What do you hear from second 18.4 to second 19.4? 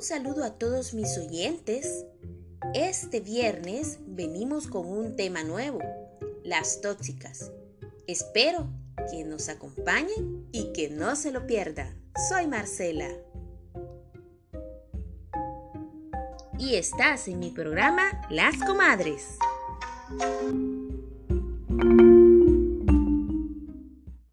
Comadres.